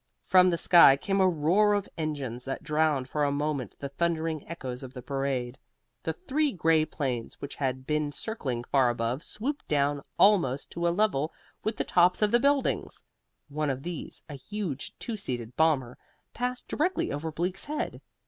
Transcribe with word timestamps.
From 0.25 0.49
the 0.49 0.57
sky 0.57 0.97
came 0.97 1.21
a 1.21 1.29
roar 1.29 1.75
of 1.75 1.87
engines 1.95 2.43
that 2.45 2.63
drowned 2.63 3.07
for 3.07 3.23
a 3.23 3.31
moment 3.31 3.75
the 3.77 3.89
thundering 3.89 4.43
echoes 4.47 4.81
of 4.81 4.95
the 4.95 5.01
parade. 5.03 5.59
The 6.01 6.13
three 6.13 6.51
gray 6.51 6.85
planes, 6.85 7.39
which 7.39 7.53
had 7.53 7.85
been 7.85 8.11
circling 8.11 8.63
far 8.63 8.89
above, 8.89 9.21
swooped 9.21 9.67
down 9.67 10.01
almost 10.17 10.71
to 10.71 10.87
a 10.87 10.89
level 10.89 11.31
with 11.63 11.77
the 11.77 11.83
tops 11.83 12.23
of 12.23 12.31
the 12.31 12.39
buildings. 12.39 13.03
One 13.47 13.69
of 13.69 13.83
these, 13.83 14.23
a 14.27 14.33
huge 14.33 14.97
two 14.97 15.17
seated 15.17 15.55
bomber, 15.55 15.99
passed 16.33 16.67
directly 16.67 17.11
over 17.11 17.31
Bleak's 17.31 17.65
head. 17.65 18.01